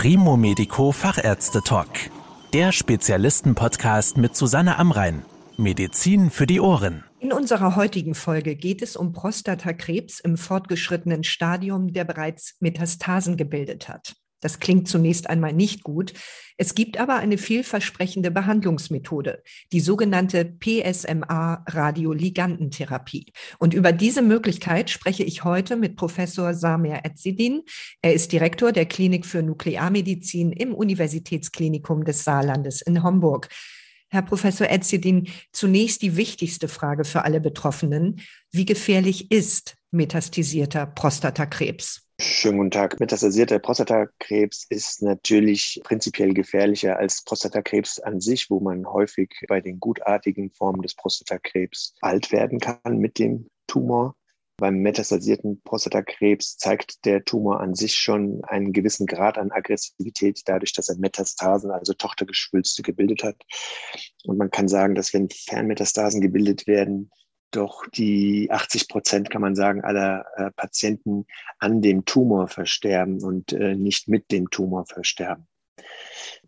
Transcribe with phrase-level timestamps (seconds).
[0.00, 1.88] Primo Medico Fachärzte Talk.
[2.52, 5.24] Der Spezialisten-Podcast mit Susanne Amrein.
[5.56, 7.02] Medizin für die Ohren.
[7.18, 13.88] In unserer heutigen Folge geht es um Prostatakrebs im fortgeschrittenen Stadium, der bereits Metastasen gebildet
[13.88, 14.14] hat.
[14.40, 16.14] Das klingt zunächst einmal nicht gut.
[16.56, 19.42] Es gibt aber eine vielversprechende Behandlungsmethode,
[19.72, 23.32] die sogenannte PSMA-Radioligantentherapie.
[23.58, 27.62] Und über diese Möglichkeit spreche ich heute mit Professor Samir Etzidin.
[28.02, 33.48] Er ist Direktor der Klinik für Nuklearmedizin im Universitätsklinikum des Saarlandes in Homburg.
[34.10, 38.20] Herr Professor Etzidin, zunächst die wichtigste Frage für alle Betroffenen.
[38.50, 42.07] Wie gefährlich ist metastasierter Prostatakrebs?
[42.20, 42.98] Schönen guten Tag.
[42.98, 49.78] Metastasierter Prostatakrebs ist natürlich prinzipiell gefährlicher als Prostatakrebs an sich, wo man häufig bei den
[49.78, 54.16] gutartigen Formen des Prostatakrebs alt werden kann mit dem Tumor.
[54.56, 60.72] Beim metastasierten Prostatakrebs zeigt der Tumor an sich schon einen gewissen Grad an Aggressivität, dadurch,
[60.72, 63.36] dass er Metastasen, also Tochtergeschwülste, gebildet hat.
[64.24, 67.12] Und man kann sagen, dass wenn Fernmetastasen gebildet werden,
[67.50, 71.26] doch die 80 Prozent, kann man sagen, aller äh, Patienten
[71.58, 75.46] an dem Tumor versterben und äh, nicht mit dem Tumor versterben.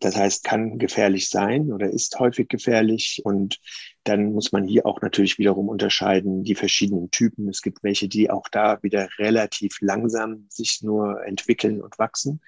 [0.00, 3.20] Das heißt, kann gefährlich sein oder ist häufig gefährlich.
[3.24, 3.60] Und
[4.04, 7.48] dann muss man hier auch natürlich wiederum unterscheiden die verschiedenen Typen.
[7.48, 12.40] Es gibt welche, die auch da wieder relativ langsam sich nur entwickeln und wachsen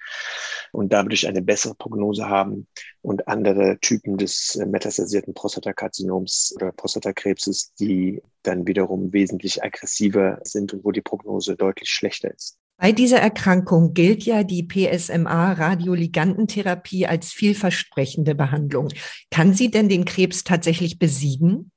[0.71, 2.67] und dadurch eine bessere Prognose haben.
[3.01, 10.85] Und andere Typen des metastasierten Prostatakarzinoms oder Prostatakrebses, die dann wiederum wesentlich aggressiver sind und
[10.85, 12.57] wo die Prognose deutlich schlechter ist.
[12.77, 18.89] Bei dieser Erkrankung gilt ja die PSMA-Radioligantentherapie als vielversprechende Behandlung.
[19.31, 21.71] Kann sie denn den Krebs tatsächlich besiegen?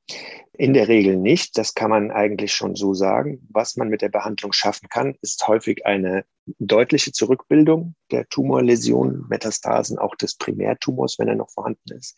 [0.55, 1.56] In der Regel nicht.
[1.58, 3.47] Das kann man eigentlich schon so sagen.
[3.50, 6.25] Was man mit der Behandlung schaffen kann, ist häufig eine
[6.58, 12.16] deutliche Zurückbildung der Tumorläsionen, Metastasen auch des Primärtumors, wenn er noch vorhanden ist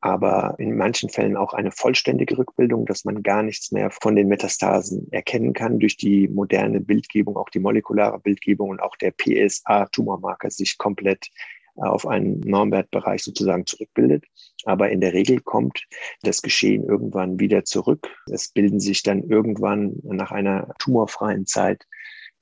[0.00, 4.28] aber in manchen Fällen auch eine vollständige Rückbildung, dass man gar nichts mehr von den
[4.28, 10.50] Metastasen erkennen kann durch die moderne Bildgebung, auch die molekulare Bildgebung und auch der PSA-Tumormarker
[10.50, 11.28] sich komplett
[11.76, 14.24] äh, auf einen Normwertbereich sozusagen zurückbildet.
[14.64, 15.84] Aber in der Regel kommt
[16.22, 18.08] das Geschehen irgendwann wieder zurück.
[18.30, 21.86] Es bilden sich dann irgendwann nach einer tumorfreien Zeit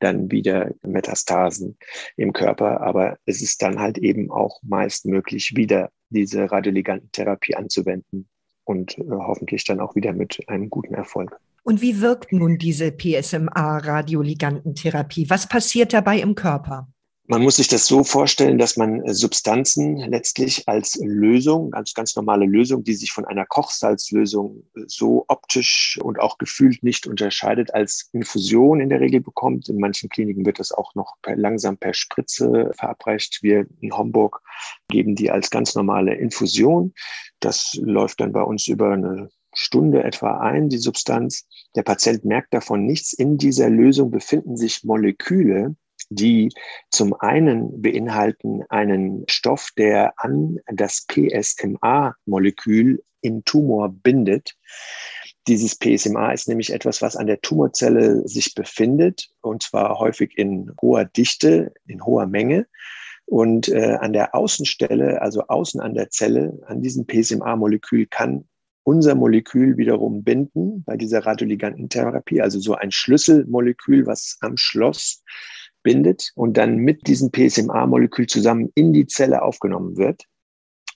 [0.01, 1.77] dann wieder Metastasen
[2.17, 2.81] im Körper.
[2.81, 8.29] Aber es ist dann halt eben auch meist möglich, wieder diese Radioligantentherapie anzuwenden
[8.65, 11.39] und äh, hoffentlich dann auch wieder mit einem guten Erfolg.
[11.63, 15.29] Und wie wirkt nun diese PSMA-Radioligantentherapie?
[15.29, 16.89] Was passiert dabei im Körper?
[17.31, 22.17] Man muss sich das so vorstellen, dass man äh, Substanzen letztlich als Lösung, ganz, ganz
[22.17, 27.75] normale Lösung, die sich von einer Kochsalzlösung äh, so optisch und auch gefühlt nicht unterscheidet,
[27.75, 29.69] als Infusion in der Regel bekommt.
[29.69, 33.43] In manchen Kliniken wird das auch noch per, langsam per Spritze verabreicht.
[33.43, 34.41] Wir in Homburg
[34.89, 36.95] geben die als ganz normale Infusion.
[37.41, 41.47] Das läuft dann bei uns über eine Stunde etwa ein, die Substanz.
[41.77, 43.13] Der Patient merkt davon nichts.
[43.13, 45.77] In dieser Lösung befinden sich Moleküle,
[46.11, 46.51] die
[46.91, 54.57] zum einen beinhalten einen Stoff, der an das PSMA-Molekül im Tumor bindet.
[55.47, 60.73] Dieses PSMA ist nämlich etwas, was an der Tumorzelle sich befindet, und zwar häufig in
[60.81, 62.67] hoher Dichte, in hoher Menge.
[63.25, 68.49] Und äh, an der Außenstelle, also außen an der Zelle, an diesem PSMA-Molekül kann
[68.89, 75.23] unser Molekül wiederum binden bei dieser Radioligantentherapie, also so ein Schlüsselmolekül, was am Schloss
[75.89, 80.25] bindet und dann mit diesem PSMA-Molekül zusammen in die Zelle aufgenommen wird.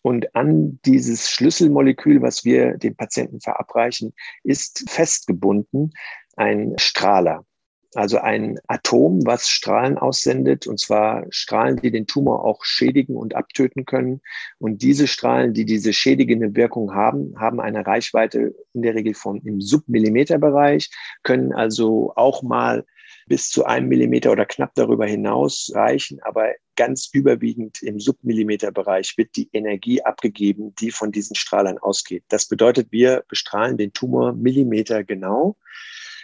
[0.03, 4.13] Und an dieses Schlüsselmolekül, was wir dem Patienten verabreichen,
[4.45, 5.93] ist festgebunden
[6.37, 7.47] ein Strahler.
[7.95, 13.35] Also ein Atom, was Strahlen aussendet, und zwar Strahlen, die den Tumor auch schädigen und
[13.35, 14.21] abtöten können.
[14.59, 19.41] Und diese Strahlen, die diese schädigende Wirkung haben, haben eine Reichweite in der Regel von
[19.41, 20.91] im Submillimeterbereich,
[21.23, 22.85] können also auch mal
[23.27, 29.37] bis zu einem Millimeter oder knapp darüber hinaus reichen, aber ganz überwiegend im Submillimeterbereich wird
[29.37, 32.25] die Energie abgegeben, die von diesen Strahlern ausgeht.
[32.29, 35.57] Das bedeutet, wir bestrahlen den Tumor Millimeter genau.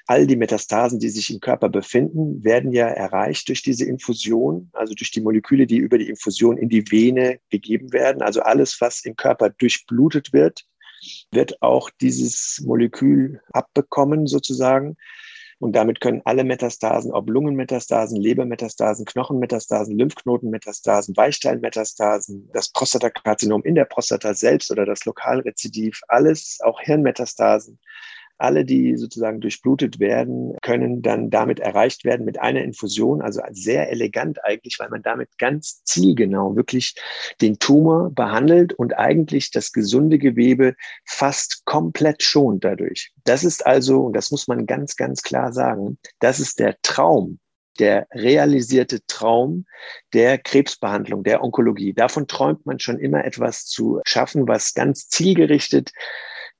[0.07, 4.95] All die Metastasen, die sich im Körper befinden, werden ja erreicht durch diese Infusion, also
[4.95, 8.23] durch die Moleküle, die über die Infusion in die Vene gegeben werden.
[8.23, 10.65] Also alles, was im Körper durchblutet wird,
[11.31, 14.97] wird auch dieses Molekül abbekommen sozusagen.
[15.61, 23.85] Und damit können alle Metastasen, ob Lungenmetastasen, Lebermetastasen, Knochenmetastasen, Lymphknotenmetastasen, Weichteilmetastasen, das Prostatakarzinom in der
[23.85, 27.81] Prostata selbst oder das Lokalrezidiv, alles, auch Hirnmetastasen,
[28.39, 33.91] alle, die sozusagen durchblutet werden, können dann damit erreicht werden mit einer Infusion, also sehr
[33.91, 36.95] elegant eigentlich, weil man damit ganz zielgenau wirklich
[37.41, 40.75] den Tumor behandelt und eigentlich das gesunde Gewebe
[41.05, 43.13] fast komplett schont dadurch.
[43.25, 47.39] Das ist also, und das muss man ganz, ganz klar sagen, das ist der Traum
[47.79, 49.65] der realisierte Traum
[50.13, 51.95] der Krebsbehandlung, der Onkologie.
[51.95, 55.93] Davon träumt man schon immer etwas zu schaffen, was ganz zielgerichtet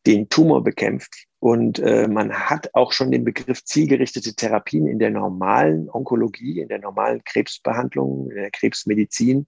[0.07, 1.28] den Tumor bekämpft.
[1.41, 6.69] Und äh, man hat auch schon den Begriff zielgerichtete Therapien in der normalen Onkologie, in
[6.69, 9.47] der normalen Krebsbehandlung, in der Krebsmedizin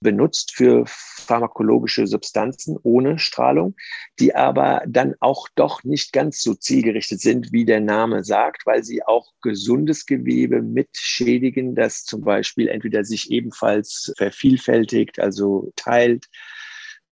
[0.00, 3.74] benutzt für pharmakologische Substanzen ohne Strahlung,
[4.20, 8.84] die aber dann auch doch nicht ganz so zielgerichtet sind, wie der Name sagt, weil
[8.84, 16.28] sie auch gesundes Gewebe mitschädigen, das zum Beispiel entweder sich ebenfalls vervielfältigt, also teilt,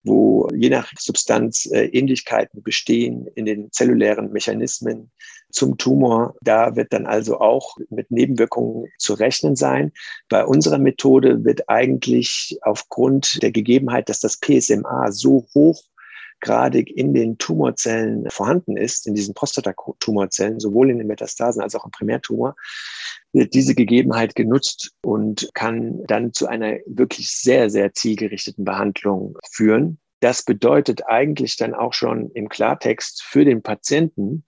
[0.04, 5.10] wo je nach Substanz äh, Ähnlichkeiten bestehen in den zellulären Mechanismen
[5.50, 6.34] zum Tumor.
[6.40, 9.92] Da wird dann also auch mit Nebenwirkungen zu rechnen sein.
[10.28, 15.82] Bei unserer Methode wird eigentlich aufgrund der Gegebenheit, dass das PSMA so hoch
[16.42, 21.84] hochgradig in den Tumorzellen vorhanden ist, in diesen Prostatatumorzellen, sowohl in den Metastasen als auch
[21.84, 22.56] im Primärtumor,
[23.32, 29.98] wird diese Gegebenheit genutzt und kann dann zu einer wirklich sehr, sehr zielgerichteten Behandlung führen.
[30.20, 34.44] Das bedeutet eigentlich dann auch schon im Klartext für den Patienten,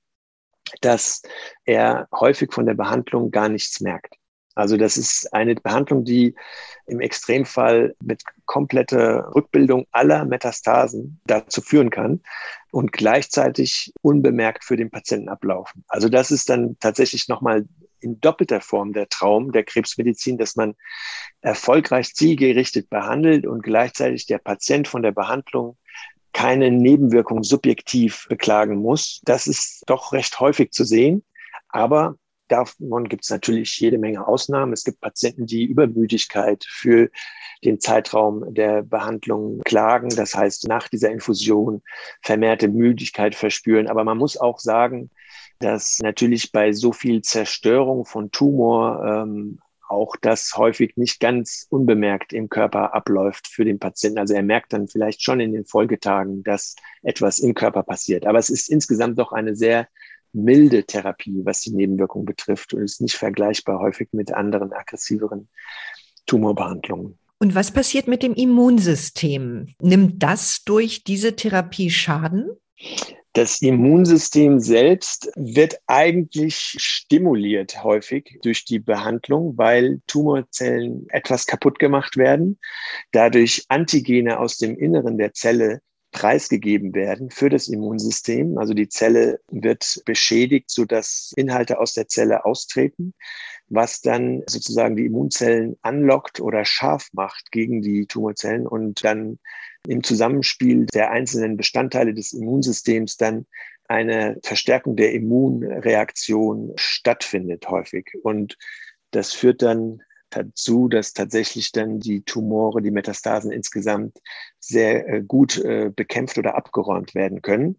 [0.81, 1.23] dass
[1.65, 4.15] er häufig von der Behandlung gar nichts merkt.
[4.55, 6.35] Also das ist eine Behandlung, die
[6.87, 12.21] im Extremfall mit kompletter Rückbildung aller Metastasen dazu führen kann
[12.71, 15.85] und gleichzeitig unbemerkt für den Patienten ablaufen.
[15.89, 17.67] Also das ist dann tatsächlich nochmal
[18.01, 20.75] in doppelter Form der Traum der Krebsmedizin, dass man
[21.41, 25.79] erfolgreich zielgerichtet behandelt und gleichzeitig der Patient von der Behandlung
[26.33, 29.21] keine Nebenwirkung subjektiv beklagen muss.
[29.25, 31.25] Das ist doch recht häufig zu sehen.
[31.69, 32.17] Aber
[32.49, 34.73] Davon gibt es natürlich jede Menge Ausnahmen.
[34.73, 37.11] Es gibt Patienten, die Übermüdigkeit für
[37.65, 40.11] den Zeitraum der Behandlung klagen.
[40.11, 41.83] Das heißt, nach dieser Infusion
[42.23, 43.89] vermehrte Müdigkeit verspüren.
[43.89, 45.11] Aber man muss auch sagen,
[45.59, 52.33] dass natürlich bei so viel Zerstörung von Tumor ähm, auch das häufig nicht ganz unbemerkt
[52.33, 54.19] im Körper abläuft für den Patienten.
[54.19, 58.27] Also er merkt dann vielleicht schon in den Folgetagen, dass etwas im Körper passiert.
[58.27, 59.89] Aber es ist insgesamt doch eine sehr
[60.35, 65.49] milde Therapie, was die Nebenwirkungen betrifft und ist nicht vergleichbar häufig mit anderen aggressiveren
[66.27, 67.19] Tumorbehandlungen.
[67.39, 69.75] Und was passiert mit dem Immunsystem?
[69.81, 72.49] Nimmt das durch diese Therapie Schaden?
[73.35, 82.17] Das Immunsystem selbst wird eigentlich stimuliert häufig durch die Behandlung, weil Tumorzellen etwas kaputt gemacht
[82.17, 82.61] werden,
[83.11, 85.81] dadurch Antigene aus dem Inneren der Zelle
[86.15, 88.57] preisgegeben werden für das Immunsystem.
[88.57, 93.15] Also die Zelle wird beschädigt, sodass Inhalte aus der Zelle austreten,
[93.69, 99.41] was dann sozusagen die Immunzellen anlockt oder scharf macht gegen die Tumorzellen und dann
[99.89, 103.47] im Zusammenspiel der einzelnen Bestandteile des Immunsystems dann
[103.89, 108.13] eine Verstärkung der Immunreaktion stattfindet häufig.
[108.23, 108.57] Und
[109.11, 110.01] das führt dann
[110.37, 114.19] dazu, dass tatsächlich dann die Tumore, die Metastasen insgesamt
[114.59, 117.77] sehr äh, gut äh, bekämpft oder abgeräumt werden können.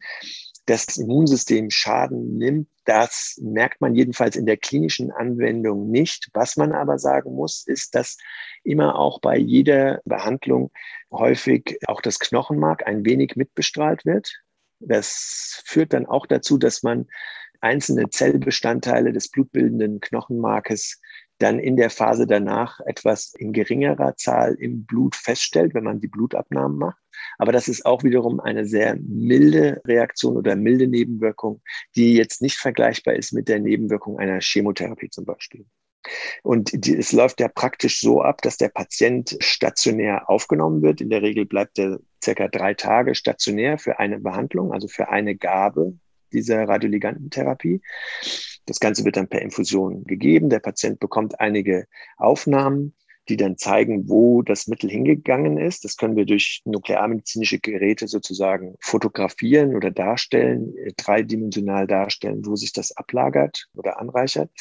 [0.66, 6.30] Dass das Immunsystem Schaden nimmt, das merkt man jedenfalls in der klinischen Anwendung nicht.
[6.34, 8.18] Was man aber sagen muss, ist, dass
[8.64, 10.72] immer auch bei jeder Behandlung
[11.12, 14.34] häufig auch das Knochenmark ein wenig mitbestrahlt wird.
[14.80, 17.08] Das führt dann auch dazu, dass man
[17.62, 21.02] einzelne Zellbestandteile des blutbildenden Knochenmarkes
[21.38, 26.08] dann in der Phase danach etwas in geringerer Zahl im Blut feststellt, wenn man die
[26.08, 27.02] Blutabnahmen macht.
[27.38, 31.62] Aber das ist auch wiederum eine sehr milde Reaktion oder milde Nebenwirkung,
[31.96, 35.66] die jetzt nicht vergleichbar ist mit der Nebenwirkung einer Chemotherapie zum Beispiel.
[36.44, 41.02] Und die, es läuft ja praktisch so ab, dass der Patient stationär aufgenommen wird.
[41.02, 45.36] In der Regel bleibt er circa drei Tage stationär für eine Behandlung, also für eine
[45.36, 45.98] Gabe
[46.32, 47.82] dieser Radioligantentherapie.
[48.66, 50.50] Das Ganze wird dann per Infusion gegeben.
[50.50, 52.94] Der Patient bekommt einige Aufnahmen,
[53.30, 55.84] die dann zeigen, wo das Mittel hingegangen ist.
[55.84, 62.74] Das können wir durch nuklearmedizinische Geräte sozusagen fotografieren oder darstellen, äh, dreidimensional darstellen, wo sich
[62.74, 64.52] das ablagert oder anreichert.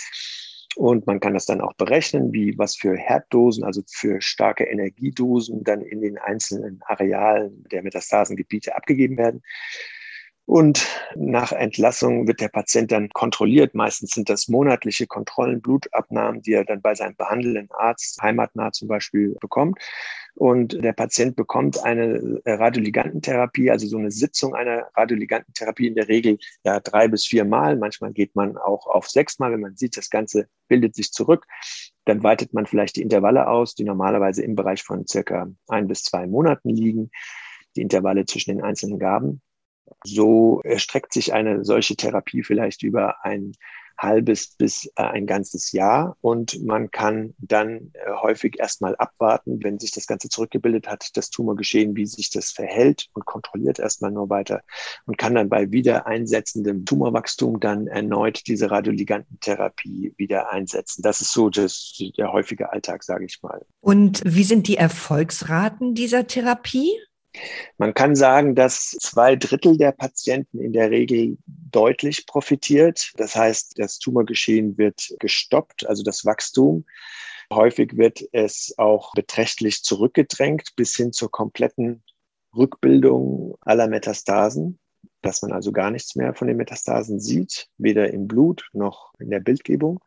[0.76, 5.62] Und man kann das dann auch berechnen, wie was für Herddosen, also für starke Energiedosen
[5.62, 9.42] dann in den einzelnen Arealen der Metastasengebiete abgegeben werden.
[10.46, 13.74] Und nach Entlassung wird der Patient dann kontrolliert.
[13.74, 18.88] Meistens sind das monatliche Kontrollen, Blutabnahmen, die er dann bei seinem behandelnden Arzt, heimatnah zum
[18.88, 19.78] Beispiel, bekommt.
[20.34, 26.38] Und der Patient bekommt eine Radioligantentherapie, also so eine Sitzung einer Radioligantentherapie in der Regel
[26.64, 27.76] ja drei bis vier Mal.
[27.76, 31.46] Manchmal geht man auch auf sechs Mal, wenn man sieht, das Ganze bildet sich zurück.
[32.04, 36.02] Dann weitet man vielleicht die Intervalle aus, die normalerweise im Bereich von circa ein bis
[36.02, 37.10] zwei Monaten liegen,
[37.76, 39.40] die Intervalle zwischen den einzelnen Gaben.
[40.02, 43.52] So erstreckt sich eine solche Therapie vielleicht über ein
[43.98, 49.78] halbes bis äh, ein ganzes Jahr und man kann dann äh, häufig erstmal abwarten, wenn
[49.78, 54.30] sich das Ganze zurückgebildet hat, das Tumorgeschehen, wie sich das verhält und kontrolliert erstmal nur
[54.30, 54.62] weiter
[55.06, 61.02] und kann dann bei wieder einsetzendem Tumorwachstum dann erneut diese Radioligantentherapie wieder einsetzen.
[61.02, 63.64] Das ist so das, der häufige Alltag, sage ich mal.
[63.80, 66.92] Und wie sind die Erfolgsraten dieser Therapie?
[67.78, 73.12] Man kann sagen, dass zwei Drittel der Patienten in der Regel deutlich profitiert.
[73.16, 76.84] Das heißt, das Tumorgeschehen wird gestoppt, also das Wachstum.
[77.52, 82.02] Häufig wird es auch beträchtlich zurückgedrängt bis hin zur kompletten
[82.56, 84.78] Rückbildung aller Metastasen,
[85.22, 89.30] dass man also gar nichts mehr von den Metastasen sieht, weder im Blut noch in
[89.30, 90.00] der Bildgebung.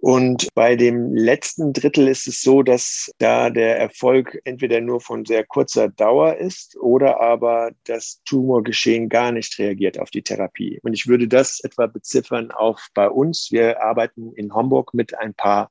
[0.00, 5.24] Und bei dem letzten Drittel ist es so, dass da der Erfolg entweder nur von
[5.24, 10.80] sehr kurzer Dauer ist oder aber das Tumorgeschehen gar nicht reagiert auf die Therapie.
[10.82, 13.48] Und ich würde das etwa beziffern auf bei uns.
[13.50, 15.70] Wir arbeiten in Homburg mit ein paar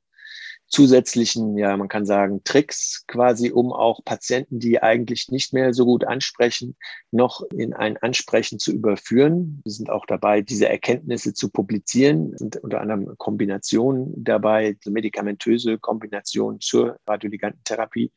[0.76, 5.86] zusätzlichen, ja, man kann sagen, Tricks quasi, um auch Patienten, die eigentlich nicht mehr so
[5.86, 6.76] gut ansprechen,
[7.12, 9.62] noch in ein Ansprechen zu überführen.
[9.64, 16.60] Wir sind auch dabei, diese Erkenntnisse zu publizieren, sind unter anderem Kombinationen dabei, medikamentöse Kombinationen
[16.60, 18.12] zur Radioligantentherapie.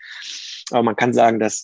[0.72, 1.62] Aber man kann sagen, dass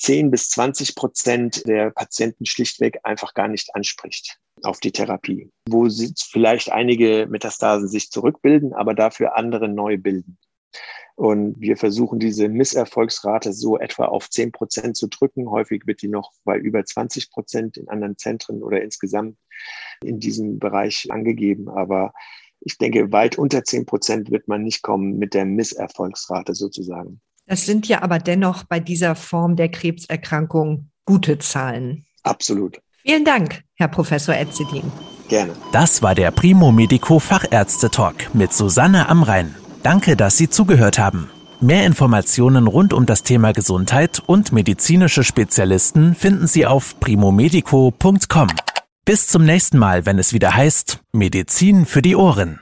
[0.00, 5.88] 10 bis 20 Prozent der Patienten schlichtweg einfach gar nicht anspricht auf die Therapie, wo
[5.88, 10.38] vielleicht einige Metastasen sich zurückbilden, aber dafür andere neu bilden.
[11.16, 15.50] Und wir versuchen diese Misserfolgsrate so etwa auf 10 Prozent zu drücken.
[15.50, 19.36] Häufig wird die noch bei über 20 Prozent in anderen Zentren oder insgesamt
[20.02, 21.68] in diesem Bereich angegeben.
[21.68, 22.14] Aber
[22.60, 27.20] ich denke, weit unter 10 Prozent wird man nicht kommen mit der Misserfolgsrate sozusagen.
[27.50, 32.04] Das sind ja aber dennoch bei dieser Form der Krebserkrankung gute Zahlen.
[32.22, 32.78] Absolut.
[33.02, 34.84] Vielen Dank, Herr Professor Etzedin.
[35.28, 35.54] Gerne.
[35.72, 39.56] Das war der Primo Medico Fachärzte Talk mit Susanne Amrein.
[39.82, 41.28] Danke, dass Sie zugehört haben.
[41.60, 48.46] Mehr Informationen rund um das Thema Gesundheit und medizinische Spezialisten finden Sie auf primomedico.com.
[49.04, 52.60] Bis zum nächsten Mal, wenn es wieder heißt Medizin für die Ohren.